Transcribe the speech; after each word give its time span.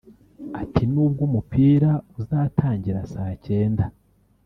Ati 0.61 0.83
“Nubwo 0.91 1.21
umupira 1.27 1.91
uzatangira 2.19 2.99
saa 3.13 3.33
cyenda 3.45 3.85